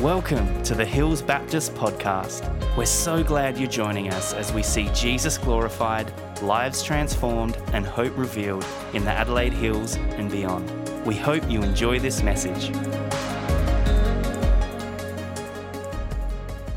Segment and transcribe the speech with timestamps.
[0.00, 2.46] Welcome to the Hills Baptist Podcast.
[2.76, 8.16] We're so glad you're joining us as we see Jesus glorified, lives transformed, and hope
[8.16, 8.64] revealed
[8.94, 10.70] in the Adelaide Hills and beyond.
[11.04, 12.70] We hope you enjoy this message.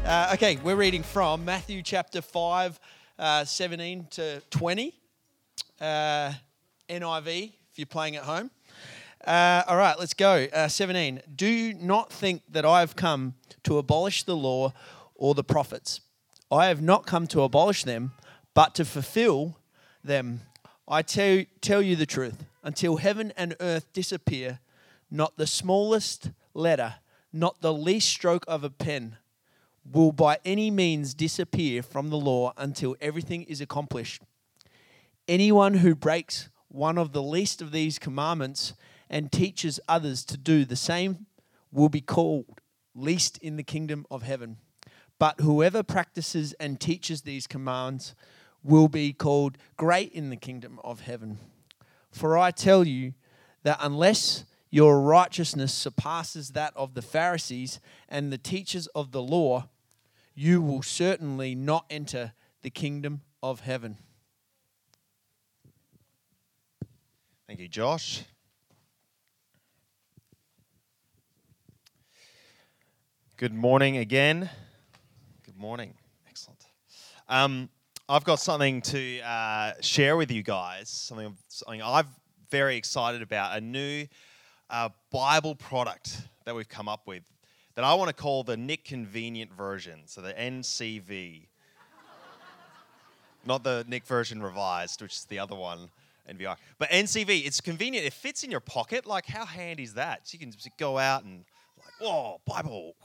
[0.04, 2.80] Uh, okay, we're reading from Matthew chapter 5,
[3.20, 4.96] uh, 17 to 20.
[5.80, 6.34] Uh,
[6.90, 8.50] NIV, if you're playing at home.
[9.26, 10.48] Uh, all right, let's go.
[10.52, 11.22] Uh, 17.
[11.36, 14.74] Do not think that I have come to abolish the law
[15.16, 16.02] or the prophets.
[16.52, 18.14] I have not come to abolish them,
[18.54, 19.58] but to fulfill
[20.04, 20.42] them.
[20.88, 22.46] I tell, tell you the truth.
[22.64, 24.60] Until heaven and earth disappear,
[25.10, 26.96] not the smallest letter,
[27.32, 29.18] not the least stroke of a pen
[29.90, 34.22] will by any means disappear from the law until everything is accomplished.
[35.28, 38.74] Anyone who breaks one of the least of these commandments
[39.12, 41.28] and teaches others to do the same
[41.72, 42.62] will be called
[42.96, 44.58] least in the kingdom of heaven.
[45.20, 48.16] But whoever practices and teaches these commands
[48.64, 51.38] will be called great in the kingdom of heaven.
[52.12, 53.14] For I tell you
[53.64, 59.70] that unless your righteousness surpasses that of the Pharisees and the teachers of the law,
[60.34, 62.32] you will certainly not enter
[62.62, 63.98] the kingdom of heaven.
[67.48, 68.24] Thank you, Josh.
[73.42, 74.52] Good morning again.
[75.48, 75.96] Good morning.
[76.30, 76.60] Excellent.
[77.28, 77.70] Um,
[78.08, 80.90] I've got something to uh, share with you guys.
[80.90, 82.06] Something, something I'm
[82.52, 83.58] very excited about.
[83.58, 84.06] A new
[84.70, 87.24] uh, Bible product that we've come up with
[87.74, 90.02] that I want to call the Nick Convenient version.
[90.06, 91.48] So the NCV.
[93.44, 95.90] Not the Nick version revised, which is the other one.
[96.30, 96.58] NVR.
[96.78, 98.06] But NCV, it's convenient.
[98.06, 99.08] It fits in your pocket.
[99.08, 100.28] Like, how handy is that?
[100.28, 101.44] So you can go out and,
[102.02, 102.96] whoa, Bible.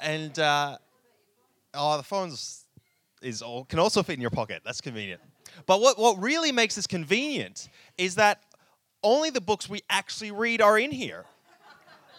[0.00, 0.78] and, uh,
[1.74, 2.64] oh, the phone's
[3.20, 4.62] is all, can also fit in your pocket.
[4.64, 5.20] That's convenient.
[5.66, 8.42] But what, what really makes this convenient is that
[9.02, 11.24] only the books we actually read are in here.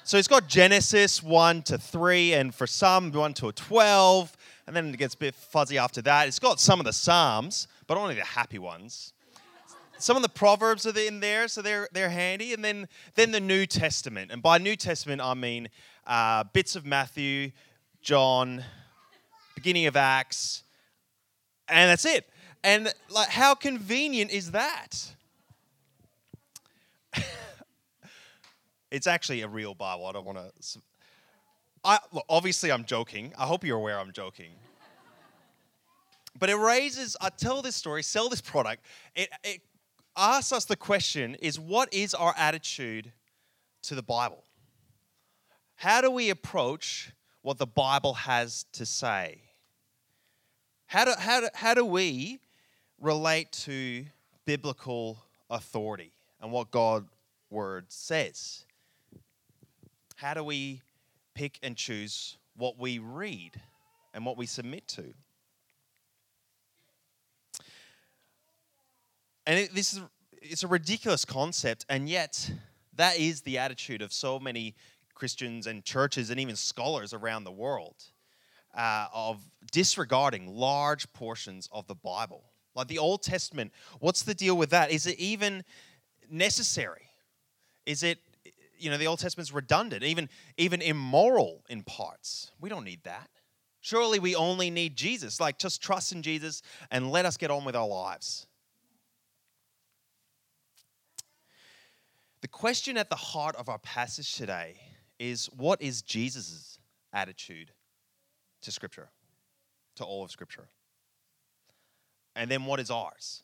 [0.03, 4.87] So it's got Genesis 1 to 3, and for some, 1 to 12, and then
[4.93, 6.27] it gets a bit fuzzy after that.
[6.27, 9.13] It's got some of the Psalms, but only the happy ones
[9.99, 12.53] some of the proverbs are in there, so they're they're handy.
[12.53, 15.69] And then then the New Testament, and by New Testament I mean
[16.07, 17.51] uh, bits of Matthew,
[18.01, 18.63] John,
[19.55, 20.63] beginning of Acts,
[21.67, 22.27] and that's it.
[22.63, 25.13] And like, how convenient is that?
[28.91, 30.07] it's actually a real Bible.
[30.07, 30.51] I don't want to.
[31.83, 33.33] I look, obviously I'm joking.
[33.37, 34.51] I hope you're aware I'm joking.
[36.37, 37.17] But it raises.
[37.19, 38.85] I tell this story, sell this product.
[39.15, 39.61] It, it
[40.19, 43.11] asks us the question is what is our attitude
[43.83, 44.43] to the Bible?
[45.75, 49.41] How do we approach what the Bible has to say?
[50.87, 52.39] How do, how do, how do we
[52.99, 54.05] relate to
[54.45, 57.07] biblical authority and what God's
[57.49, 58.65] word says?
[60.15, 60.81] How do we
[61.33, 63.51] pick and choose what we read
[64.13, 65.13] and what we submit to?
[69.49, 70.01] And it, this is
[70.43, 72.51] it's a ridiculous concept, and yet
[72.97, 74.75] that is the attitude of so many
[75.15, 77.95] Christians and churches and even scholars around the world
[78.77, 82.43] uh, of disregarding large portions of the Bible.
[82.75, 84.91] Like the Old Testament, what's the deal with that?
[84.91, 85.63] Is it even
[86.29, 87.09] necessary?
[87.87, 88.19] Is it,
[88.77, 92.51] you know, the Old Testament's redundant, even, even immoral in parts?
[92.61, 93.29] We don't need that.
[93.81, 95.39] Surely we only need Jesus.
[95.39, 96.61] Like, just trust in Jesus
[96.91, 98.45] and let us get on with our lives.
[102.41, 104.75] The question at the heart of our passage today
[105.19, 106.79] is what is Jesus'
[107.11, 107.71] attitude
[108.61, 109.09] to Scripture,
[109.97, 110.69] to all of Scripture?
[112.35, 113.43] And then what is ours?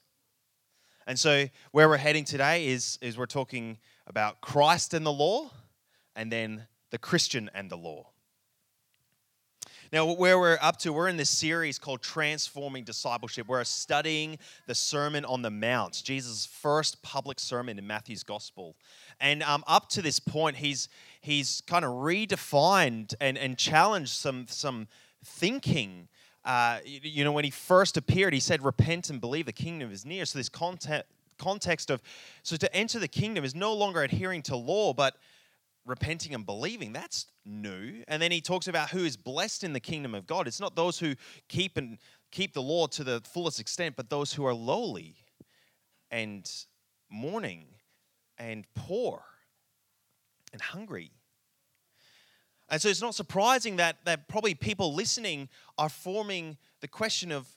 [1.05, 5.51] And so, where we're heading today is, is we're talking about Christ and the law,
[6.15, 8.07] and then the Christian and the law.
[9.93, 13.47] Now, where we're up to, we're in this series called Transforming Discipleship.
[13.47, 18.75] We're studying the Sermon on the Mount, Jesus' first public sermon in Matthew's Gospel.
[19.19, 20.89] And um, up to this point, he's,
[21.21, 24.87] he's kind of redefined and, and challenged some, some
[25.23, 26.07] thinking.
[26.43, 30.03] Uh, you know, when he first appeared, he said, Repent and believe the kingdom is
[30.03, 30.25] near.
[30.25, 32.01] So, this context, context of,
[32.41, 35.15] so to enter the kingdom is no longer adhering to law, but
[35.85, 38.03] repenting and believing that's new.
[38.07, 40.47] And then he talks about who is blessed in the kingdom of god.
[40.47, 41.15] It's not those who
[41.47, 41.97] keep and
[42.31, 45.15] keep the law to the fullest extent but those who are lowly
[46.11, 46.49] and
[47.09, 47.65] mourning
[48.37, 49.23] and poor
[50.51, 51.11] and hungry.
[52.69, 57.47] And so it's not surprising that, that probably people listening are forming the question of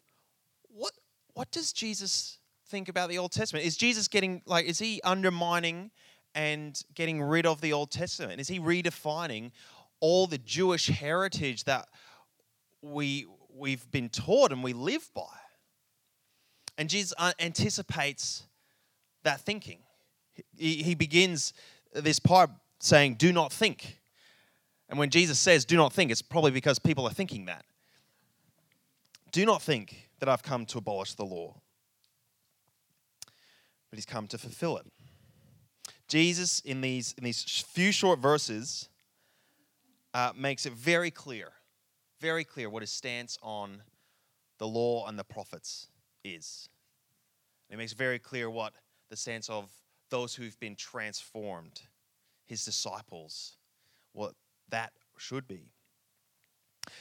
[0.69, 0.93] what,
[1.33, 2.39] what does Jesus
[2.69, 3.65] think about the Old Testament?
[3.65, 5.91] Is Jesus getting, like, is he undermining
[6.35, 8.41] and getting rid of the Old Testament?
[8.41, 9.51] Is he redefining
[10.01, 11.89] all the Jewish heritage that
[12.83, 15.23] we, we've been taught and we live by?
[16.77, 18.45] And Jesus uh, anticipates
[19.25, 19.81] that thinking.
[20.57, 21.53] He, he begins
[21.93, 23.99] this part saying, Do not think.
[24.89, 27.65] And when Jesus says, Do not think, it's probably because people are thinking that.
[29.33, 31.61] Do not think that I've come to abolish the law,
[33.91, 34.87] but he's come to fulfill it.
[36.09, 38.89] Jesus, in these, in these few short verses,
[40.15, 41.53] uh, makes it very clear,
[42.21, 43.83] very clear what his stance on
[44.59, 45.89] the law and the prophets
[46.25, 46.69] is.
[47.71, 48.73] It makes very clear what
[49.11, 49.71] the stance of
[50.11, 51.83] those who've been transformed,
[52.47, 53.57] his disciples,
[54.13, 54.33] what
[54.71, 55.73] that should be.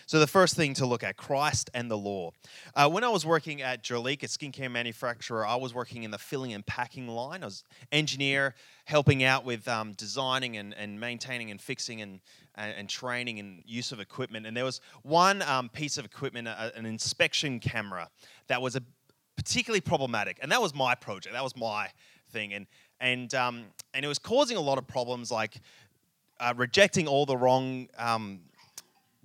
[0.06, 2.32] So, the first thing to look at Christ and the law.
[2.76, 6.18] Uh, when I was working at Jurlique, a skincare manufacturer, I was working in the
[6.18, 7.44] filling and packing line.
[7.44, 8.56] I was engineer,
[8.86, 12.20] helping out with um, designing and, and maintaining and fixing and,
[12.56, 14.46] and, and, training and use of equipment.
[14.46, 18.10] And there was one um, piece of equipment, a, an inspection camera,
[18.48, 18.82] that was a
[19.36, 20.40] particularly problematic.
[20.42, 21.34] And that was my project.
[21.34, 21.90] That was my
[22.32, 22.54] thing.
[22.54, 22.68] And
[23.00, 25.62] and um, and it was causing a lot of problems, like
[26.40, 28.40] uh, rejecting all the wrong um,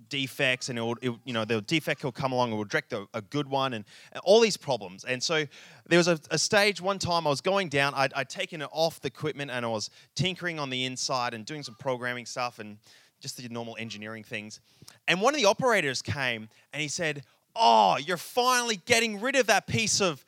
[0.09, 3.05] defects, and it it, you know the defect will come along and would reject a,
[3.13, 5.03] a good one, and, and, all these problems.
[5.03, 5.45] And so
[5.87, 7.93] there was a, a stage one time I was going down.
[7.95, 11.45] I'd, I'd taken it off the equipment, and I was tinkering on the inside and
[11.45, 12.77] doing some programming stuff and
[13.19, 14.59] just the normal engineering things.
[15.07, 17.23] And one of the operators came and he said,
[17.55, 20.23] "Oh, you're finally getting rid of that piece of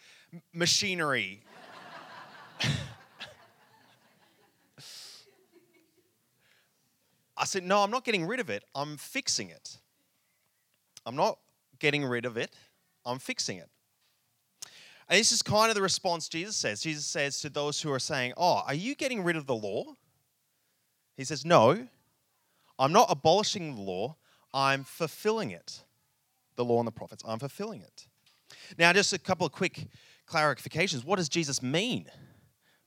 [0.53, 1.44] machinery."
[7.37, 8.63] I said, No, I'm not getting rid of it.
[8.73, 9.77] I'm fixing it.
[11.05, 11.37] I'm not
[11.79, 12.53] getting rid of it.
[13.05, 13.69] I'm fixing it.
[15.07, 16.81] And this is kind of the response Jesus says.
[16.81, 19.95] Jesus says to those who are saying, Oh, are you getting rid of the law?
[21.15, 21.87] He says, No,
[22.79, 24.15] I'm not abolishing the law,
[24.53, 25.83] I'm fulfilling it.
[26.55, 28.07] The law and the prophets, I'm fulfilling it.
[28.77, 29.87] Now, just a couple of quick
[30.27, 31.03] clarifications.
[31.03, 32.07] What does Jesus mean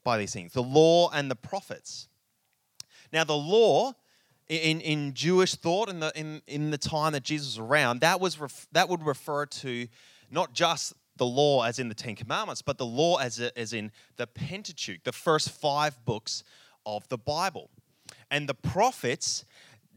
[0.04, 0.52] by these things?
[0.52, 2.08] The law and the prophets.
[3.12, 3.92] Now, the law
[4.48, 8.20] in, in Jewish thought in the, in, in the time that Jesus was around, that,
[8.20, 9.86] was ref, that would refer to
[10.30, 13.72] not just the law as in the Ten Commandments, but the law as, a, as
[13.72, 16.44] in the Pentateuch, the first five books
[16.86, 17.70] of the Bible.
[18.30, 19.44] And the prophets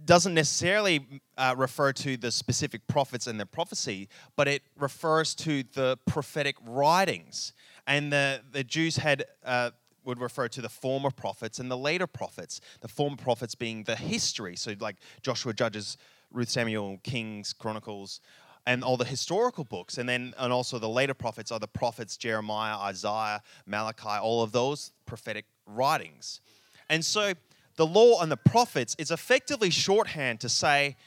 [0.03, 5.63] doesn't necessarily uh, refer to the specific prophets and their prophecy, but it refers to
[5.74, 7.54] the prophetic writings.
[7.88, 9.71] And the, the Jews had uh,
[10.03, 12.62] would refer to the former prophets and the later prophets.
[12.81, 15.98] The former prophets being the history, so like Joshua, Judges,
[16.31, 18.21] Ruth, Samuel, Kings, Chronicles,
[18.65, 19.98] and all the historical books.
[19.98, 24.51] And then, and also the later prophets are the prophets Jeremiah, Isaiah, Malachi, all of
[24.51, 26.42] those prophetic writings.
[26.89, 27.33] And so
[27.75, 30.97] the law and the prophets is effectively shorthand to say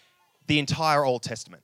[0.47, 1.63] the entire Old Testament.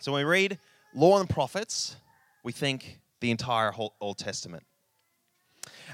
[0.00, 0.58] So when we read
[0.94, 1.96] law and prophets,
[2.42, 4.64] we think the entire Old Testament.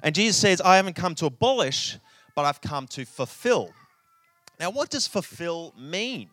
[0.02, 1.99] And Jesus says, I haven't come to abolish,
[2.34, 3.70] but I've come to fulfill.
[4.58, 6.28] Now, what does fulfill mean?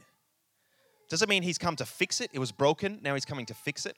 [1.10, 2.30] Does it mean he's come to fix it?
[2.34, 3.96] It was broken, now he's coming to fix it?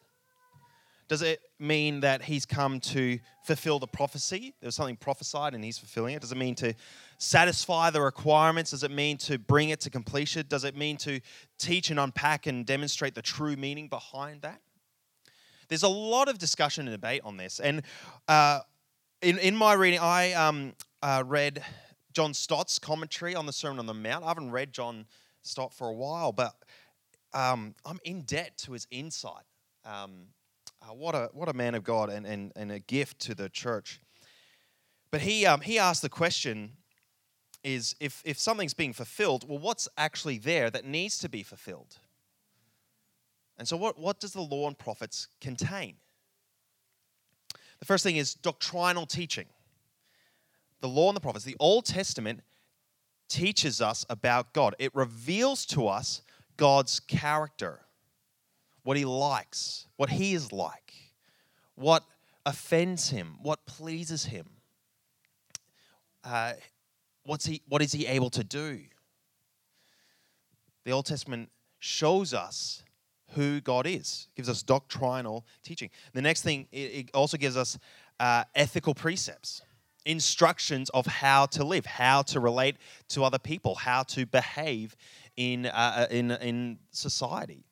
[1.12, 4.56] Does it mean that he's come to fulfill the prophecy?
[4.62, 6.22] There was something prophesied and he's fulfilling it.
[6.22, 6.74] Does it mean to
[7.18, 8.72] satisfy the requirements?
[8.72, 10.46] Does it mean to bring it to completion?
[10.48, 11.20] Does it mean to
[11.60, 14.62] teach and unpack and demonstrate the true meaning behind that?
[15.68, 17.60] There's a lot of discussion and debate on this.
[17.60, 17.82] And
[18.30, 18.60] uh,
[19.22, 21.64] in, in my reading, I um, uh, read
[22.14, 24.24] John Stott's commentary on the Sermon on the Mount.
[24.24, 25.06] I haven't read John
[25.44, 26.56] Stott for a while, but
[27.34, 29.44] um, I'm in debt to his insight.
[29.86, 30.28] Um,
[30.82, 33.50] uh, what, a, what a man of God and, and, and a gift to the
[33.50, 34.02] church.
[35.12, 36.72] But he, um, he asked the question
[37.64, 42.00] is if, if something's being fulfilled, well, what's actually there that needs to be fulfilled?
[43.60, 45.98] And so, what, what does the law and prophets contain?
[47.82, 49.48] The first thing is doctrinal teaching.
[50.80, 52.42] The law and the prophets, the Old Testament
[53.28, 54.76] teaches us about God.
[54.80, 56.22] It reveals to us
[56.58, 57.82] God's character,
[58.84, 60.94] what he likes, what he is like,
[61.76, 62.04] what
[62.46, 64.46] offends him, what pleases him.
[66.24, 66.54] Uh,
[67.24, 68.80] what's he, what is he able to do?
[70.84, 72.84] The Old Testament shows us
[73.34, 74.28] who God is.
[74.32, 75.90] It gives us doctrinal teaching.
[76.14, 77.78] The next thing, it, also gives us
[78.20, 79.62] uh, ethical precepts,
[80.06, 82.78] instructions of how to live, how to relate
[83.10, 84.96] to other people, how to behave
[85.38, 87.66] in, uh, in, in society.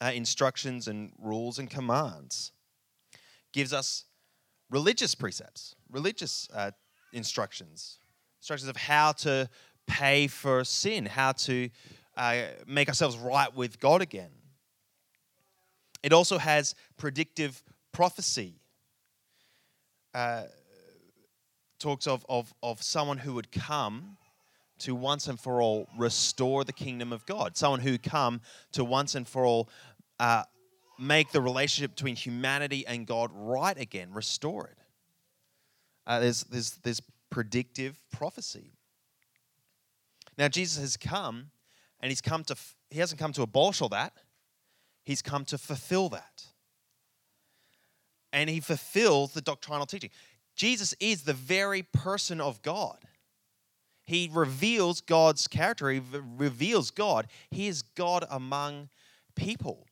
[0.00, 2.52] Uh, instructions and rules and commands.
[3.52, 4.04] Gives us
[4.70, 6.72] religious precepts, religious uh,
[7.12, 7.98] instructions,
[8.40, 9.48] instructions of how to
[9.86, 11.70] pay for sin, how to
[12.16, 14.30] uh, make ourselves right with God again.
[16.06, 18.60] It also has predictive prophecy.
[20.14, 20.44] Uh,
[21.80, 24.16] talks of, of, of someone who would come
[24.78, 27.56] to once and for all restore the kingdom of God.
[27.56, 29.68] Someone who come to once and for all
[30.20, 30.44] uh,
[30.96, 34.78] make the relationship between humanity and God right again, restore it.
[36.06, 38.70] Uh, there's, there's, there's predictive prophecy.
[40.38, 41.50] Now, Jesus has come,
[41.98, 42.54] and he's come to,
[42.90, 44.12] he hasn't come to abolish all that,
[45.06, 46.44] he's come to fulfill that.
[48.32, 50.10] And he fulfills the doctrinal teaching.
[50.54, 52.98] Jesus is the very person of God.
[54.04, 56.02] He reveals God's character, he
[56.36, 57.28] reveals God.
[57.50, 58.90] He is God among
[59.34, 59.86] people.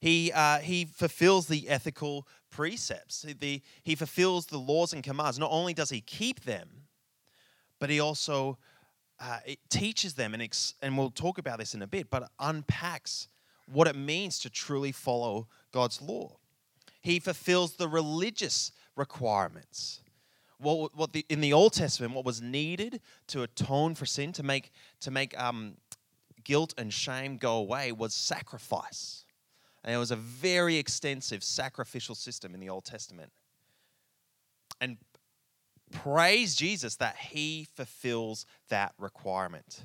[0.00, 5.38] He, uh, he fulfills the ethical precepts, the, he fulfills the laws and commands.
[5.38, 6.68] Not only does he keep them,
[7.80, 8.58] but he also
[9.20, 9.38] uh,
[9.68, 13.28] teaches them, and, ex- and we'll talk about this in a bit, but unpacks
[13.70, 16.36] what it means to truly follow God's law.
[17.00, 20.00] He fulfills the religious requirements.
[20.58, 24.42] What, what the, in the Old Testament, what was needed to atone for sin, to
[24.42, 25.76] make, to make um,
[26.42, 29.24] guilt and shame go away, was sacrifice.
[29.84, 33.30] And there was a very extensive sacrificial system in the Old Testament.
[34.80, 34.96] And
[35.92, 39.84] praise Jesus that he fulfills that requirement.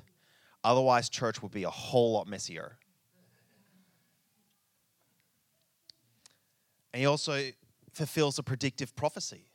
[0.64, 2.78] Otherwise, church would be a whole lot messier.
[6.94, 7.50] And he also
[7.92, 9.50] fulfills a predictive prophecy.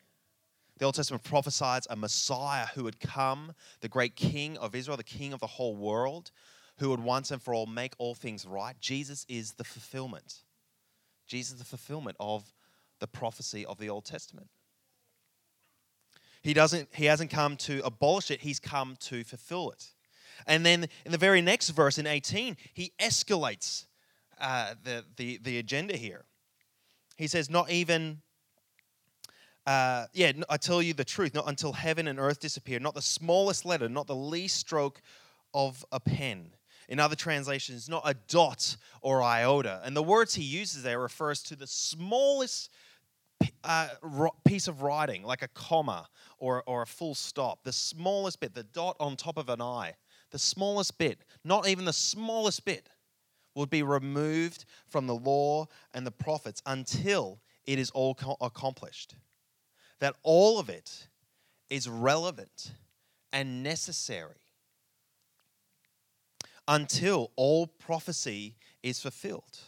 [0.77, 5.05] The Old Testament prophesies a Messiah who would come, the great King of Israel, the
[5.05, 6.31] King of the whole world,
[6.79, 8.75] who would once and for all make all things right.
[8.81, 10.43] Jesus is the fulfillment.
[11.27, 12.53] Jesus is the fulfillment of
[12.99, 14.49] the prophecy of the Old Testament.
[16.41, 19.93] He doesn't he hasn't come to abolish it, he's come to fulfill it.
[20.45, 23.85] And then in the very next verse in 18, he escalates
[24.41, 26.25] uh, the, the, the agenda here.
[27.19, 28.21] He says, Not even
[29.67, 33.01] uh, yeah, I tell you the truth, not until heaven and earth disappear, not the
[33.01, 35.01] smallest letter, not the least stroke
[35.53, 36.53] of a pen.
[36.87, 39.81] In other translations, not a dot or iota.
[39.83, 42.71] And the words he uses there refers to the smallest
[43.63, 43.89] uh,
[44.45, 46.07] piece of writing, like a comma
[46.39, 49.93] or, or a full stop, the smallest bit, the dot on top of an I,
[50.31, 52.89] the smallest bit, not even the smallest bit,
[53.59, 59.15] would be removed from the law and the prophets until it is all accomplished
[59.99, 61.07] that all of it
[61.69, 62.71] is relevant
[63.33, 64.39] and necessary
[66.67, 69.59] until all prophecy is fulfilled,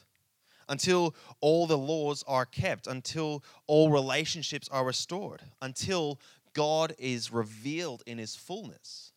[0.70, 6.18] until all the laws are kept, until all relationships are restored, until
[6.54, 9.11] God is revealed in his fullness.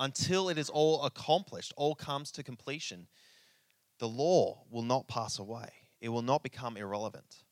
[0.00, 3.06] Until it is all accomplished, all comes to completion,
[3.98, 5.68] the law will not pass away.
[6.00, 7.44] It will not become irrelevant.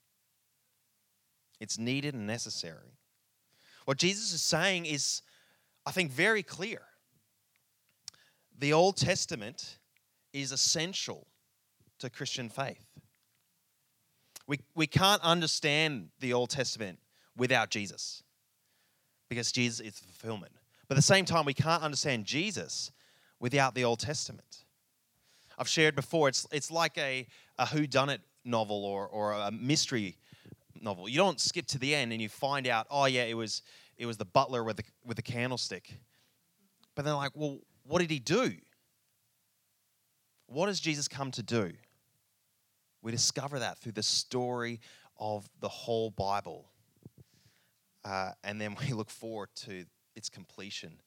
[1.61, 2.99] It's needed and necessary.
[3.84, 5.22] What Jesus is saying is,
[5.87, 6.82] I think, very clear.
[8.58, 9.78] The Old Testament
[10.32, 11.26] is essential
[11.99, 12.87] to Christian faith.
[14.46, 16.99] We, we can't understand the Old Testament
[17.37, 18.22] without Jesus
[19.28, 20.52] because Jesus is the fulfillment.
[20.92, 22.92] But at the same time, we can't understand Jesus
[23.40, 24.66] without the Old Testament.
[25.56, 27.26] I've shared before, it's, it's like a,
[27.58, 30.18] a whodunit novel or, or a mystery
[30.82, 31.08] novel.
[31.08, 33.62] You don't skip to the end and you find out, oh yeah, it was
[33.96, 35.94] it was the butler with the with the candlestick.
[36.94, 38.52] But then like, well, what did he do?
[40.46, 41.72] What does Jesus come to do?
[43.00, 44.78] We discover that through the story
[45.18, 46.68] of the whole Bible.
[48.04, 51.00] Uh, and then we look forward to its completion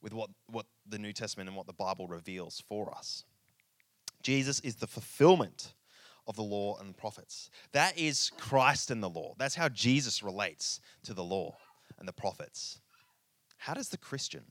[0.00, 3.24] with what, what the New Testament and what the Bible reveals for us.
[4.22, 5.74] Jesus is the fulfillment
[6.26, 7.50] of the law and the prophets.
[7.72, 9.34] That is Christ and the law.
[9.38, 11.56] That's how Jesus relates to the law
[11.98, 12.80] and the prophets.
[13.56, 14.44] How does the Christian,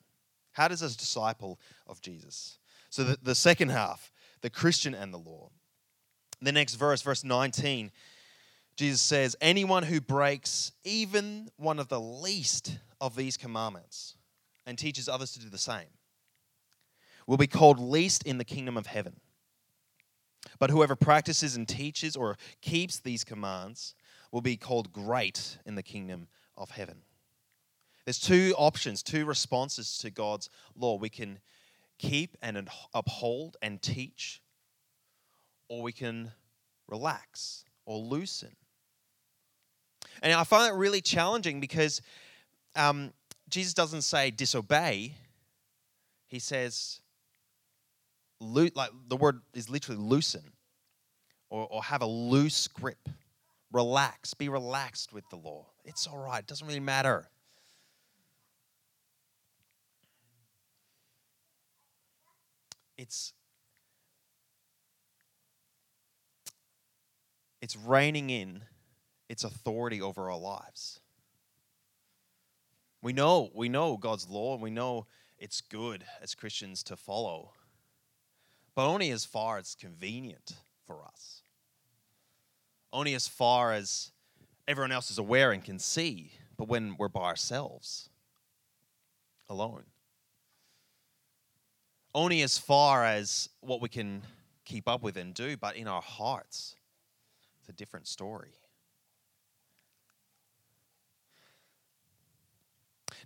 [0.54, 2.58] how does a disciple of Jesus?
[2.90, 4.12] So the, the second half,
[4.42, 5.50] the Christian and the law.
[6.42, 7.92] The next verse, verse 19,
[8.76, 14.16] Jesus says, Anyone who breaks even one of the least of these commandments
[14.66, 15.88] and teaches others to do the same
[17.28, 19.20] will be called least in the kingdom of heaven.
[20.60, 23.94] But whoever practices and teaches or keeps these commands
[24.32, 27.02] will be called great in the kingdom of heaven.
[28.06, 30.98] There's two options, two responses to God's law.
[30.98, 31.40] We can
[32.00, 34.42] keep and uphold and teach,
[35.68, 36.32] or we can
[36.88, 38.56] relax or loosen.
[40.22, 42.02] And I find that really challenging because
[42.78, 43.12] um,
[43.50, 45.14] Jesus doesn't say disobey,
[46.28, 47.02] he says,
[48.40, 50.44] like the word is literally loosen
[51.50, 53.10] or, or have a loose grip.
[53.74, 55.66] Relax, be relaxed with the law.
[55.84, 57.28] It's all right, it doesn't really matter.
[62.98, 63.34] It's
[67.62, 68.62] it's reining in
[69.30, 71.02] its authority over our lives.
[73.08, 75.06] We know, we know God's law and we know
[75.40, 77.54] it's good as Christians to follow,
[78.76, 81.42] but only as far as convenient for us.
[82.92, 84.12] Only as far as
[84.68, 88.10] everyone else is aware and can see, but when we're by ourselves,
[89.48, 89.86] alone.
[92.14, 94.22] Only as far as what we can
[94.66, 96.76] keep up with and do, but in our hearts,
[97.62, 98.58] it's a different story.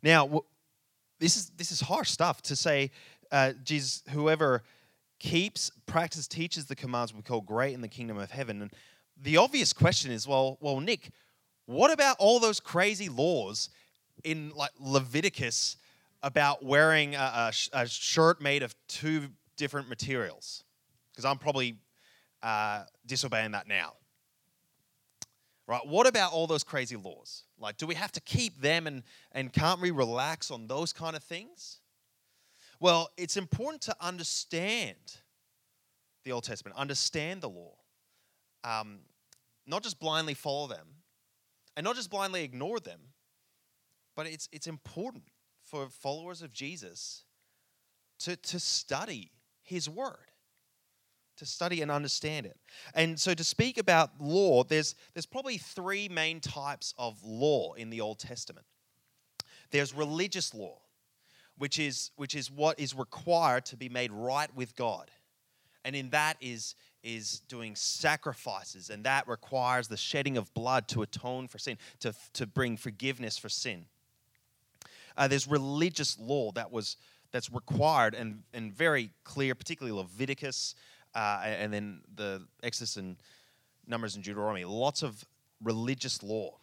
[0.04, 0.44] Now,
[1.20, 2.92] this is this is harsh stuff to say.
[3.32, 4.64] Uh, Jesus, whoever
[5.20, 8.62] keeps, practices, teaches the commands will be called great in the kingdom of heaven.
[8.62, 8.72] And
[9.22, 11.12] the obvious question is, well, well, Nick,
[11.66, 13.70] what about all those crazy laws
[14.24, 15.78] in like Leviticus
[16.24, 19.28] about wearing a, a, a shirt made of two
[19.58, 20.64] different materials?
[21.12, 21.78] Because I'm probably
[22.42, 23.94] uh, disobeying that now.
[25.68, 25.86] Right?
[25.86, 27.44] What about all those crazy laws?
[27.62, 31.16] Like, do we have to keep them and, and can't we relax on those kind
[31.16, 31.80] of things?
[32.80, 34.98] Well, it's important to understand
[36.24, 37.76] the Old Testament, understand the law,
[38.64, 39.00] um,
[39.68, 40.88] not just blindly follow them,
[41.78, 43.00] and not just blindly ignore them,
[44.16, 45.26] but it's, it's important
[45.64, 47.26] for followers of Jesus
[48.20, 50.31] to, to study his word
[51.42, 52.56] to study and understand it.
[52.94, 57.90] And so to speak about law, there's there's probably three main types of law in
[57.90, 58.68] the Old Testament.
[59.72, 60.78] There's religious law,
[61.58, 65.10] which is which is what is required to be made right with God.
[65.84, 71.02] And in that is is doing sacrifices, and that requires the shedding of blood to
[71.02, 73.86] atone for sin, to, to bring forgiveness for sin.
[75.18, 76.98] Uh, there's religious law that was
[77.32, 80.76] that's required and, and very clear, particularly Leviticus,
[81.16, 83.18] uh, and then the Exodus and
[83.88, 85.24] Numbers and Deuteronomy, lots of
[85.64, 86.58] religious law.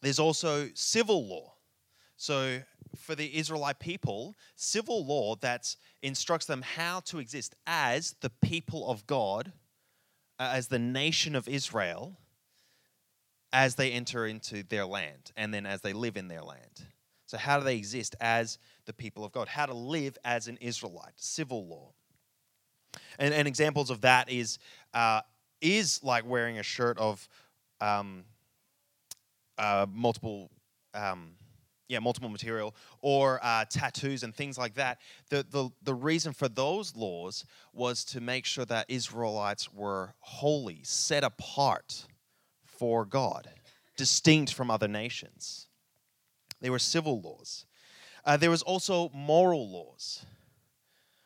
[0.00, 1.54] There's also civil law.
[2.16, 2.60] So,
[2.96, 8.88] for the Israelite people, civil law that instructs them how to exist as the people
[8.88, 9.52] of God,
[10.38, 12.16] uh, as the nation of Israel,
[13.52, 16.84] as they enter into their land and then as they live in their land.
[17.26, 19.48] So, how do they exist as the people of God?
[19.48, 21.92] How to live as an Israelite, civil law.
[23.18, 24.58] And, and examples of that is
[24.92, 25.20] uh,
[25.60, 27.28] is like wearing a shirt of
[27.80, 28.24] um,
[29.58, 30.50] uh, multiple.
[30.94, 31.32] Um,
[31.86, 34.98] yeah, multiple material or uh, tattoos and things like that.
[35.28, 40.80] The, the, the reason for those laws was to make sure that Israelites were holy,
[40.82, 42.06] set apart
[42.64, 43.48] for God,
[43.98, 45.68] distinct from other nations.
[46.60, 47.66] They were civil laws.
[48.24, 50.24] Uh, there was also moral laws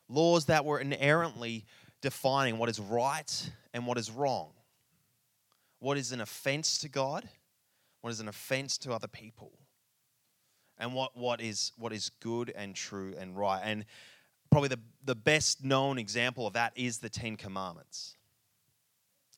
[0.09, 1.65] laws that were inherently
[2.01, 4.51] defining what is right and what is wrong,
[5.81, 7.29] what is an offense to God,
[8.01, 9.53] what is an offense to other people,
[10.79, 13.61] and what, what, is, what is good and true and right.
[13.65, 13.85] And
[14.51, 18.17] probably the, the best known example of that is the Ten Commandments.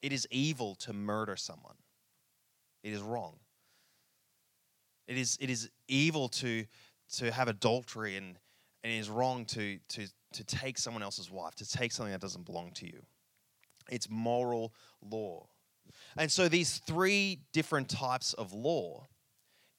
[0.02, 1.76] It is evil to murder someone,
[2.83, 3.37] it is wrong.
[5.09, 6.66] It is, it is evil to,
[7.16, 8.37] to have adultery and,
[8.82, 12.20] and it is wrong to, to, to take someone else's wife, to take something that
[12.20, 13.02] doesn't belong to you.
[13.90, 15.46] It's moral law.
[16.16, 19.06] And so these three different types of law,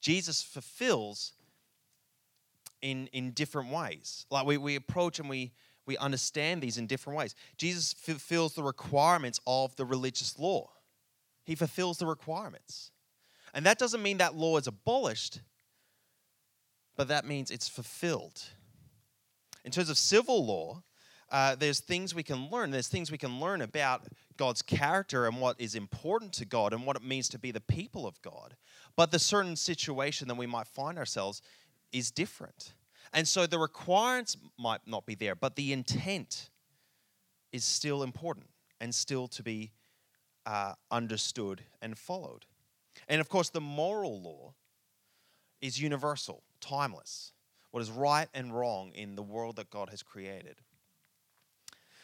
[0.02, 1.34] Jesus fulfills
[2.82, 4.26] in, in different ways.
[4.30, 5.54] Like we, we approach and we,
[5.86, 7.36] we understand these in different ways.
[7.58, 10.70] Jesus fulfills the requirements of the religious law,
[11.44, 12.92] he fulfills the requirements.
[13.54, 15.42] And that doesn't mean that law is abolished,
[16.96, 18.42] but that means it's fulfilled.
[19.64, 20.84] In terms of civil law,
[21.32, 22.72] uh, there's things we can learn.
[22.72, 24.04] There's things we can learn about
[24.38, 27.62] God's character and what is important to God and what it means to be the
[27.62, 28.58] people of God.
[28.98, 31.42] But the certain situation that we might find ourselves
[31.94, 32.74] is different.
[33.14, 36.50] And so the requirements might not be there, but the intent
[37.52, 38.48] is still important
[38.82, 39.72] and still to be
[40.46, 42.46] uh, understood and followed.
[43.08, 44.54] And of course, the moral law
[45.62, 47.32] is universal, timeless
[47.72, 50.58] what is right and wrong in the world that God has created.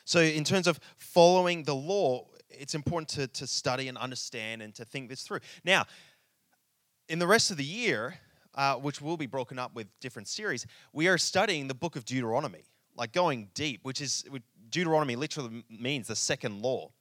[0.05, 4.73] So, in terms of following the law, it's important to, to study and understand and
[4.75, 5.39] to think this through.
[5.65, 5.85] Now,
[7.09, 8.15] in the rest of the year,
[8.55, 12.05] uh, which will be broken up with different series, we are studying the book of
[12.05, 12.63] Deuteronomy,
[12.95, 14.25] like going deep, which is
[14.69, 16.91] Deuteronomy literally means the second law.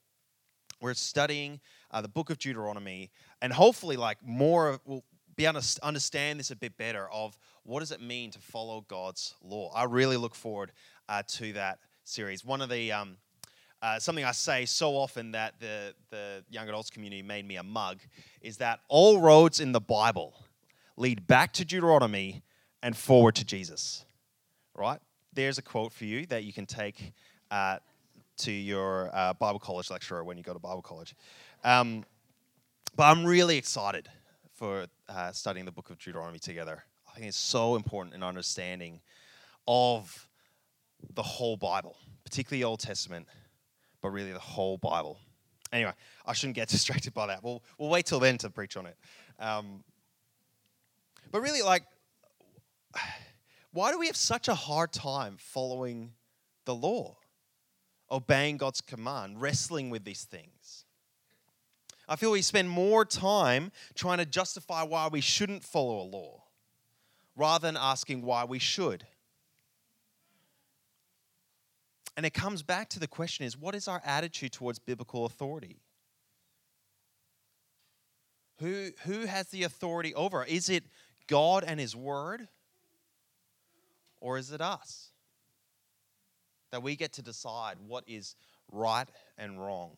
[0.80, 5.04] We're studying uh, the book of Deuteronomy, and hopefully, like more, we'll
[5.36, 8.84] be able to understand this a bit better of what does it mean to follow
[8.88, 9.70] God's law.
[9.74, 10.72] I really look forward
[11.08, 12.44] uh, to that series.
[12.44, 13.18] One of the um,
[13.82, 17.62] uh, something I say so often that the, the young adults community made me a
[17.62, 17.98] mug
[18.40, 20.34] is that all roads in the Bible
[20.96, 22.42] lead back to Deuteronomy
[22.82, 24.04] and forward to Jesus.
[24.74, 25.00] Right?
[25.34, 27.12] There's a quote for you that you can take
[27.50, 27.78] uh,
[28.38, 31.14] to your uh, Bible college lecturer when you go to Bible college.
[31.64, 32.04] Um,
[32.96, 34.08] but I'm really excited
[34.56, 36.82] for uh, studying the book of Deuteronomy together.
[37.08, 39.00] I think it's so important in understanding
[39.68, 40.28] of
[41.14, 43.26] the whole Bible, particularly the Old Testament,
[44.00, 45.18] but really the whole Bible.
[45.72, 45.92] Anyway,
[46.24, 47.44] I shouldn't get distracted by that.
[47.44, 48.96] We'll, we'll wait till then to preach on it.
[49.38, 49.84] Um,
[51.30, 51.84] but really, like,
[53.72, 56.12] why do we have such a hard time following
[56.64, 57.18] the law,
[58.10, 60.55] obeying God's command, wrestling with these things?
[62.08, 66.44] I feel we spend more time trying to justify why we shouldn't follow a law
[67.34, 69.04] rather than asking why we should.
[72.16, 75.76] And it comes back to the question is what is our attitude towards biblical authority?
[78.60, 80.42] Who, who has the authority over?
[80.44, 80.84] Is it
[81.26, 82.48] God and His Word?
[84.20, 85.10] Or is it us?
[86.70, 88.34] That we get to decide what is
[88.72, 89.96] right and wrong.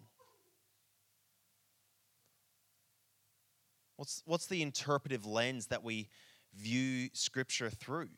[3.99, 6.09] What's, what's the interpretive lens that we
[6.57, 8.11] view Scripture through?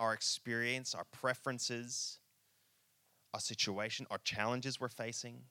[0.00, 2.18] Our experience, our preferences,
[3.34, 5.42] our situation, our challenges we're facing?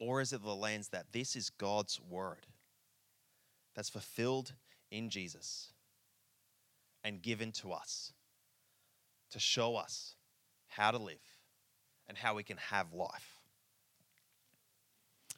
[0.00, 2.46] Or is it the lens that this is God's word
[3.74, 4.54] that's fulfilled
[4.90, 5.72] in Jesus
[7.04, 8.14] and given to us
[9.30, 10.14] to show us
[10.68, 11.38] how to live
[12.08, 13.36] and how we can have life?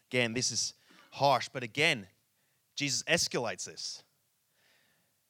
[0.09, 0.75] Again, this is
[1.14, 2.07] harsh, but again,
[2.77, 4.03] Jesus escalates this.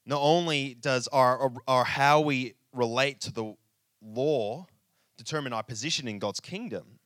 [0.07, 3.55] Not only does our, our how we relate to the
[4.03, 4.67] law
[5.17, 6.99] determine our position in God's kingdom.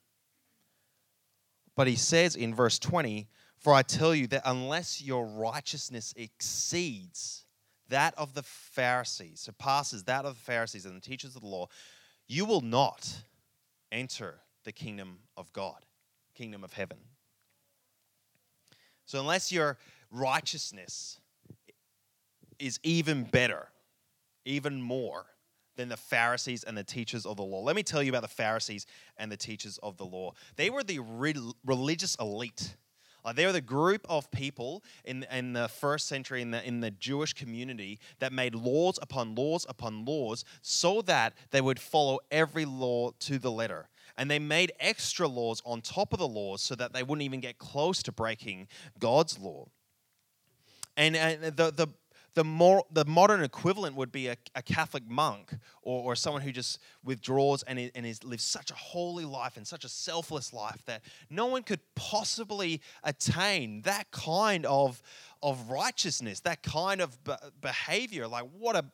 [1.77, 7.45] But he says in verse 20, For I tell you that unless your righteousness exceeds
[7.89, 11.69] that of the Pharisees, surpasses that of the Pharisees and the teachers of the law,
[12.27, 13.23] you will not
[13.91, 15.85] enter the kingdom of God,
[16.35, 16.99] kingdom of heaven.
[19.09, 19.79] So, unless your
[20.11, 21.19] righteousness
[22.59, 23.69] is even better,
[24.45, 25.25] even more
[25.77, 27.63] than the Pharisees and the teachers of the law.
[27.63, 28.85] Let me tell you about the Pharisees
[29.17, 30.33] and the teachers of the law.
[30.57, 32.77] They were the re- religious elite.
[33.35, 36.91] They were the group of people in, in the first century in the, in the
[36.91, 42.65] Jewish community that made laws upon laws upon laws so that they would follow every
[42.65, 43.89] law to the letter.
[44.19, 47.41] And they made extra laws on top of the laws so that they wouldn't even
[47.41, 48.67] get close to breaking
[48.99, 49.69] God's law.
[50.97, 51.89] And, and the, the,
[52.35, 55.53] the, more, the modern equivalent would be a, a Catholic monk
[55.83, 59.67] or, or someone who just withdraws and, and is, lives such a holy life and
[59.67, 65.01] such a selfless life that no one could possibly attain that kind of,
[65.43, 68.27] of righteousness, that kind of be- behavior.
[68.27, 68.85] Like, what a,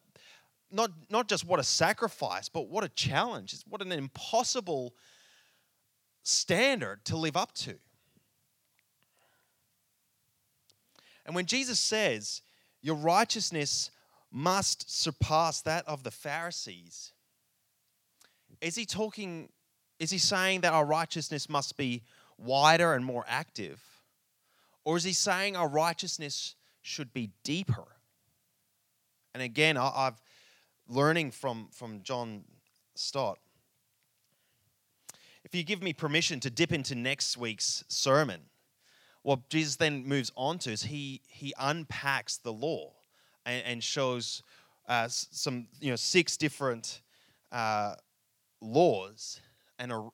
[0.70, 3.52] not, not just what a sacrifice, but what a challenge.
[3.52, 4.94] It's what an impossible
[6.22, 7.74] standard to live up to.
[11.26, 12.42] And when Jesus says,
[12.82, 13.90] your righteousness
[14.30, 17.12] must surpass that of the Pharisees.
[18.60, 19.48] Is he talking,
[19.98, 22.02] is he saying that our righteousness must be
[22.36, 23.80] wider and more active?
[24.84, 27.86] Or is he saying our righteousness should be deeper?
[29.32, 30.20] And again, I've
[30.88, 32.44] learning from, from John
[32.94, 33.38] Stott.
[35.44, 38.40] If you give me permission to dip into next week's sermon,
[39.22, 42.92] what Jesus then moves on to is he, he unpacks the law
[43.46, 44.42] and, and shows
[44.88, 47.00] uh, some, you know, six different
[47.52, 47.94] uh,
[48.60, 49.40] laws
[49.78, 50.08] and a,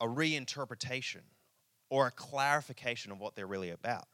[0.00, 1.22] a reinterpretation
[1.90, 4.06] or a clarification of what they're really about.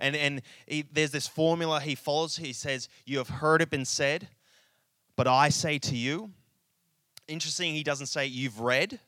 [0.00, 2.36] And, and he, there's this formula he follows.
[2.36, 4.28] He says, You have heard it been said,
[5.22, 6.32] but I say to you.
[7.28, 8.98] Interesting, he doesn't say you've read.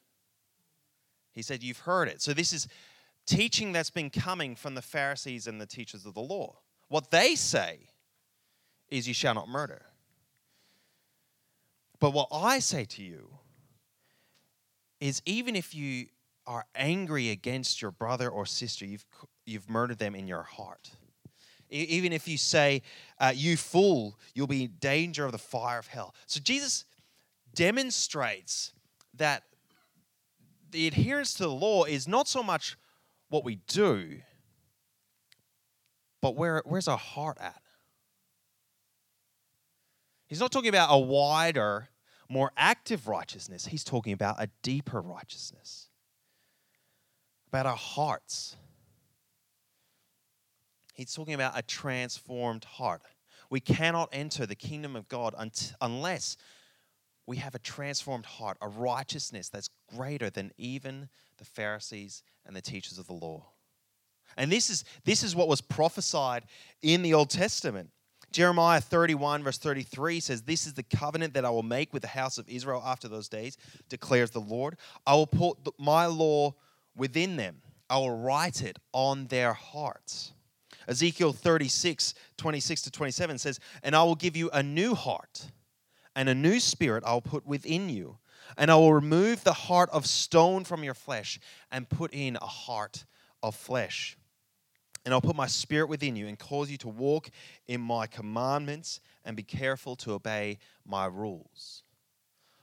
[1.33, 2.23] He said you've heard it.
[2.23, 2.69] So this is
[3.27, 6.55] teaching that's been coming from the Pharisees and the teachers of the law.
[6.87, 7.89] What they say
[8.91, 9.83] is, You shall not murder.
[11.99, 13.31] But what I say to you
[15.01, 16.07] is even if you
[16.47, 19.05] are angry against your brother or sister, you've,
[19.47, 20.93] you've murdered them in your heart.
[21.75, 22.83] Even if you say,
[23.19, 26.15] uh, you fool, you'll be in danger of the fire of hell.
[26.27, 26.85] So Jesus
[27.55, 28.73] demonstrates
[29.15, 29.43] that
[30.71, 32.77] the adherence to the law is not so much
[33.29, 34.21] what we do,
[36.21, 37.61] but where, where's our heart at?
[40.27, 41.89] He's not talking about a wider,
[42.29, 43.67] more active righteousness.
[43.67, 45.89] He's talking about a deeper righteousness,
[47.49, 48.57] about our hearts.
[50.95, 53.03] He's talking about a transformed heart.
[53.51, 55.35] We cannot enter the kingdom of God
[55.81, 56.37] unless
[57.27, 62.61] we have a transformed heart, a righteousness that's greater than even the Pharisees and the
[62.61, 63.47] teachers of the law.
[64.37, 66.45] And this is, this is what was prophesied
[66.83, 67.91] in the Old Testament.
[68.33, 72.09] Jeremiah 31, verse 33 says, This is the covenant that I will make with the
[72.09, 73.57] house of Israel after those days,
[73.89, 74.77] declares the Lord.
[75.07, 76.55] I will put my law
[76.97, 80.34] within them, I will write it on their hearts.
[80.89, 85.51] Ezekiel 36, 26 to 27 says, And I will give you a new heart,
[86.17, 88.19] and a new spirit I will put within you.
[88.59, 91.41] And I will remove the heart of stone from your flesh
[91.73, 93.05] and put in a heart
[93.43, 94.17] of flesh.
[95.05, 97.31] And I'll put my spirit within you and cause you to walk
[97.67, 101.83] in my commandments and be careful to obey my rules.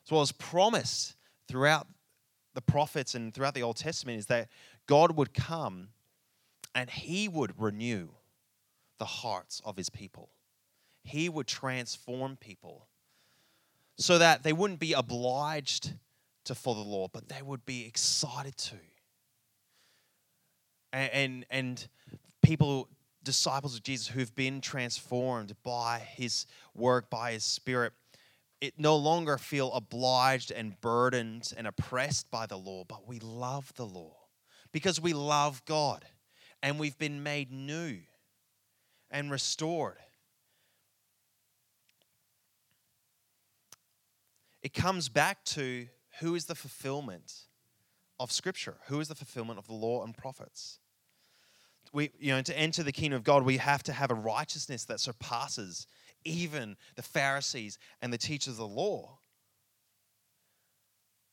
[0.03, 1.15] So, what was promised
[1.47, 1.87] throughout
[2.53, 4.49] the prophets and throughout the Old Testament is that
[4.87, 5.89] God would come
[6.73, 8.09] and he would renew
[8.99, 10.29] the hearts of his people.
[11.03, 12.87] He would transform people
[13.97, 15.93] so that they wouldn't be obliged
[16.45, 18.75] to follow the law, but they would be excited to.
[20.93, 21.87] And, and, and
[22.41, 22.89] people,
[23.23, 27.93] disciples of Jesus who've been transformed by his work, by his spirit,
[28.59, 33.73] it no longer feel obliged and burdened and oppressed by the law, but we love
[33.75, 34.15] the law
[34.71, 36.05] because we love God
[36.63, 37.99] and we've been made new
[39.09, 39.97] and restored.
[44.61, 45.87] It comes back to
[46.19, 47.33] who is the fulfillment
[48.19, 48.77] of Scripture?
[48.85, 50.79] Who is the fulfillment of the law and prophets?
[51.91, 54.85] We, you know, to enter the kingdom of God, we have to have a righteousness
[54.85, 55.87] that surpasses
[56.23, 59.17] even the Pharisees and the teachers of the law.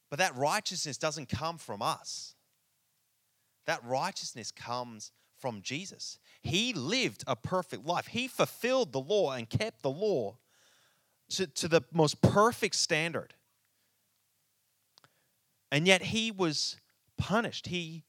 [0.09, 2.35] But that righteousness doesn't come from us.
[3.67, 6.19] That righteousness comes from Jesus.
[6.43, 8.09] He lived a perfect life.
[8.09, 10.39] He fulfilled the law and kept the law
[11.31, 13.35] to, to the most perfect standard.
[15.71, 16.77] And yet he was
[17.17, 17.67] punished.
[17.67, 18.05] He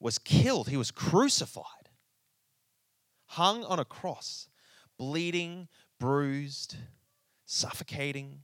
[0.00, 0.68] was killed.
[0.68, 1.90] He was crucified,
[3.26, 4.48] hung on a cross,
[4.98, 5.68] bleeding,
[6.00, 6.76] bruised,
[7.44, 8.40] suffocating,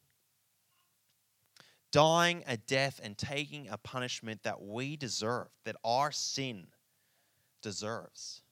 [1.90, 6.68] dying a death and taking a punishment that we deserve, that our sin
[7.62, 8.42] deserves.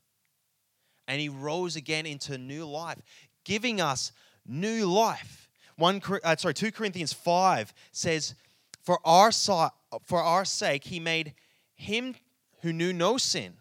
[1.06, 2.98] And he rose again into new life,
[3.44, 4.12] giving us
[4.46, 5.48] new life.
[5.76, 8.34] One, uh, sorry, 2 Corinthians 5 says,
[8.82, 9.70] for our, so-
[10.04, 11.34] for our sake, he made
[11.74, 12.14] him
[12.62, 13.54] who knew no sin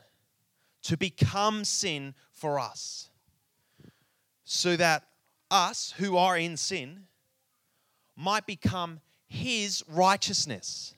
[0.84, 3.10] to become sin for us,
[4.44, 5.04] so that
[5.52, 7.08] us who are in sin
[8.16, 10.96] might become his righteousness.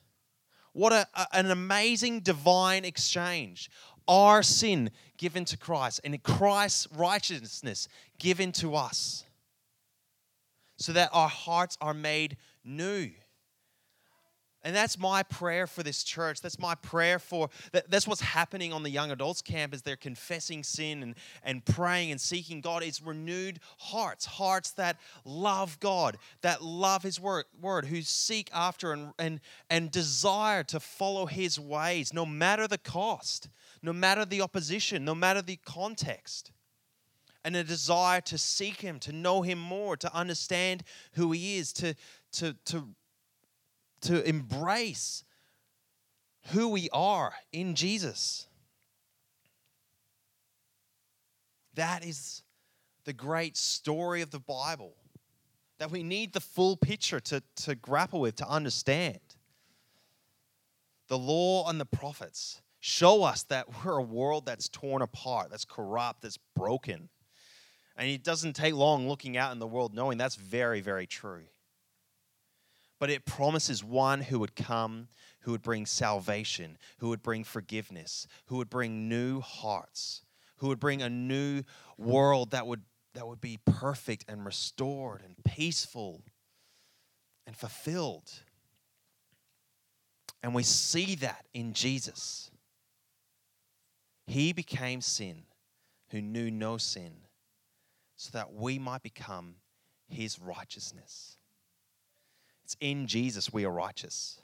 [0.72, 3.70] What a, a- an amazing divine exchange.
[4.10, 7.86] Our sin given to Christ, and Christ's righteousness
[8.18, 9.24] given to us,
[10.78, 13.10] so that our hearts are made new.
[14.62, 16.42] And that's my prayer for this church.
[16.42, 19.96] That's my prayer for that, that's what's happening on the young adults camp as they're
[19.96, 22.82] confessing sin and, and praying and seeking God.
[22.82, 28.92] It's renewed hearts, hearts that love God, that love His word, word who seek after
[28.92, 33.48] and, and, and desire to follow His ways, no matter the cost,
[33.82, 36.52] no matter the opposition, no matter the context.
[37.42, 41.72] And a desire to seek Him, to know Him more, to understand who He is,
[41.74, 41.94] to,
[42.32, 42.88] to, to
[44.02, 45.24] to embrace
[46.48, 48.46] who we are in Jesus.
[51.74, 52.42] That is
[53.04, 54.94] the great story of the Bible
[55.78, 59.20] that we need the full picture to, to grapple with, to understand.
[61.08, 65.64] The law and the prophets show us that we're a world that's torn apart, that's
[65.64, 67.08] corrupt, that's broken.
[67.96, 71.44] And it doesn't take long looking out in the world knowing that's very, very true
[73.00, 75.08] but it promises one who would come,
[75.40, 80.22] who would bring salvation, who would bring forgiveness, who would bring new hearts,
[80.58, 81.62] who would bring a new
[81.96, 82.82] world that would,
[83.14, 86.22] that would be perfect and restored and peaceful
[87.46, 88.30] and fulfilled.
[90.42, 92.49] And we see that in Jesus.
[94.30, 95.42] He became sin
[96.10, 97.14] who knew no sin
[98.14, 99.56] so that we might become
[100.06, 101.36] his righteousness.
[102.62, 104.40] It's in Jesus we are righteous.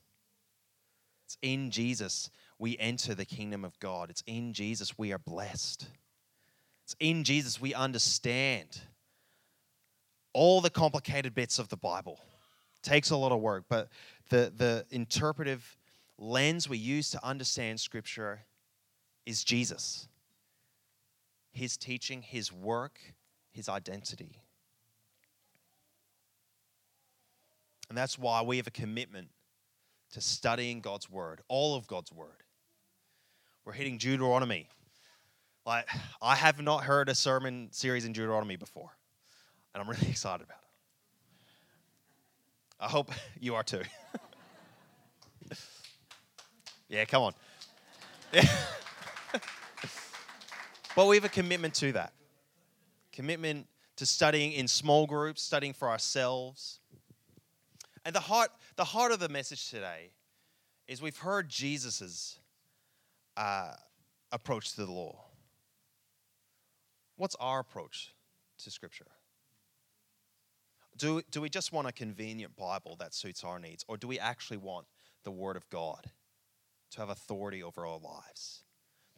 [1.25, 4.11] It's in Jesus we enter the kingdom of God.
[4.11, 5.87] It's in Jesus we are blessed.
[6.83, 8.81] It's in Jesus we understand
[10.33, 12.19] all the complicated bits of the Bible.
[12.75, 13.89] It takes a lot of work, but
[14.31, 15.79] the, the interpretive
[16.19, 18.41] lens we use to understand Scripture
[19.27, 20.09] is Jesus.
[21.53, 22.99] His teaching, His work,
[23.53, 24.41] His identity.
[27.89, 29.29] And that's why we have a commitment
[30.13, 32.43] to studying God's Word, all of God's Word.
[33.65, 34.69] We're hitting Deuteronomy.
[35.65, 35.89] Like,
[36.23, 38.91] I have not heard a sermon series in Deuteronomy before,
[39.75, 40.67] and I'm really excited about it.
[42.79, 43.11] I hope
[43.41, 43.83] you are too.
[46.89, 47.35] yeah, come on.
[50.97, 52.13] but we have a commitment to that.
[53.13, 56.81] Commitment to studying in small groups, studying for ourselves.
[58.05, 60.11] And the heart, the heart of the message today
[60.87, 62.39] is we've heard Jesus's
[63.37, 63.73] uh,
[64.33, 65.25] approach to the law.
[67.17, 68.13] What's our approach
[68.59, 69.07] to Scripture?
[70.99, 74.19] Do, do we just want a convenient Bible that suits our needs, or do we
[74.19, 74.87] actually want
[75.25, 76.11] the Word of God
[76.93, 78.63] to have authority over our lives,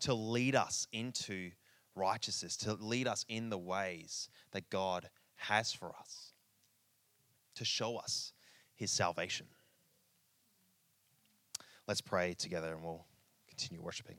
[0.01, 1.51] to lead us into
[1.95, 6.33] righteousness, to lead us in the ways that God has for us,
[7.55, 8.33] to show us
[8.77, 9.47] His salvation?
[11.87, 13.07] Let's pray together and we'll
[13.49, 14.17] continue worshiping.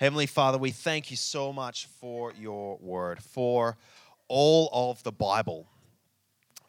[0.00, 3.76] Heavenly Father, we thank you so much for your word, for
[4.28, 5.66] all of the Bible,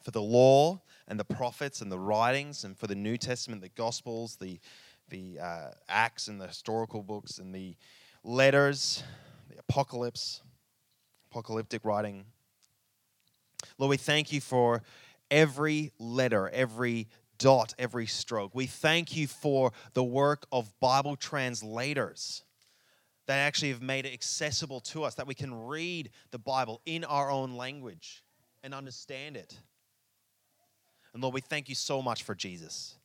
[0.03, 3.69] for the law and the prophets and the writings, and for the New Testament, the
[3.69, 4.59] Gospels, the,
[5.09, 7.75] the uh, Acts and the historical books, and the
[8.23, 9.03] letters,
[9.49, 10.41] the Apocalypse,
[11.31, 12.25] apocalyptic writing.
[13.77, 14.81] Lord, we thank you for
[15.29, 18.53] every letter, every dot, every stroke.
[18.53, 22.43] We thank you for the work of Bible translators
[23.27, 27.03] that actually have made it accessible to us, that we can read the Bible in
[27.03, 28.23] our own language
[28.63, 29.57] and understand it.
[31.13, 32.95] And Lord, we thank you so much for Jesus.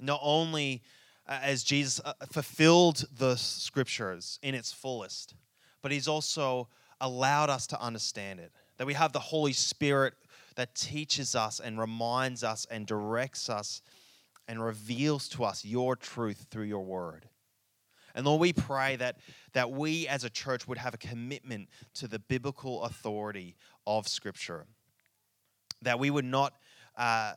[0.00, 0.82] Not only
[1.28, 5.34] uh, as Jesus uh, fulfilled the scriptures in its fullest,
[5.82, 6.68] but he's also
[7.00, 8.52] allowed us to understand it.
[8.78, 10.14] That we have the Holy Spirit
[10.56, 13.82] that teaches us and reminds us and directs us
[14.48, 17.28] and reveals to us your truth through your word.
[18.14, 19.18] And Lord, we pray that,
[19.52, 24.66] that we as a church would have a commitment to the biblical authority of Scripture,
[25.82, 26.54] that we would not
[26.96, 27.34] uh,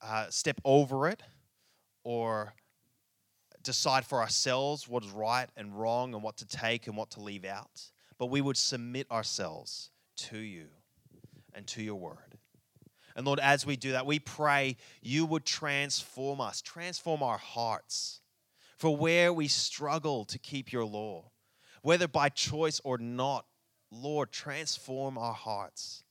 [0.00, 1.22] uh, step over it
[2.04, 2.54] or
[3.62, 7.20] decide for ourselves what is right and wrong and what to take and what to
[7.20, 10.66] leave out, but we would submit ourselves to you
[11.54, 12.38] and to your word.
[13.14, 18.20] And Lord, as we do that, we pray you would transform us, transform our hearts
[18.78, 21.30] for where we struggle to keep your law,
[21.82, 23.46] whether by choice or not.
[23.90, 26.02] Lord, transform our hearts.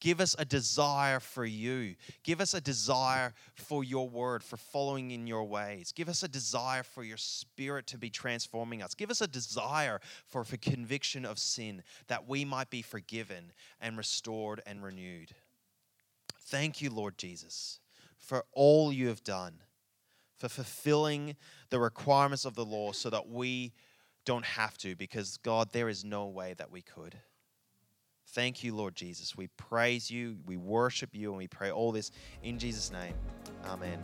[0.00, 1.94] Give us a desire for you.
[2.22, 5.92] Give us a desire for your word, for following in your ways.
[5.92, 8.94] Give us a desire for your spirit to be transforming us.
[8.94, 13.98] Give us a desire for, for conviction of sin that we might be forgiven and
[13.98, 15.34] restored and renewed.
[16.46, 17.78] Thank you, Lord Jesus,
[18.18, 19.58] for all you have done
[20.40, 21.36] for fulfilling
[21.68, 23.72] the requirements of the law so that we
[24.24, 27.16] don't have to, because God, there is no way that we could.
[28.32, 29.36] Thank you, Lord Jesus.
[29.36, 32.12] We praise you, we worship you, and we pray all this
[32.44, 33.14] in Jesus' name.
[33.66, 34.00] Amen.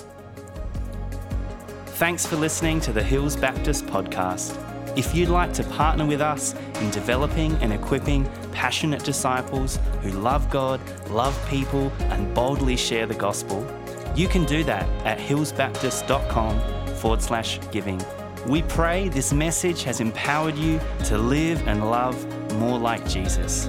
[1.97, 4.59] Thanks for listening to the Hills Baptist podcast.
[4.99, 10.50] If you'd like to partner with us in developing and equipping passionate disciples who love
[10.50, 13.65] God, love people, and boldly share the gospel,
[14.17, 18.05] you can do that at hillsbaptist.com forward slash giving.
[18.48, 22.17] We pray this message has empowered you to live and love
[22.55, 23.69] more like Jesus.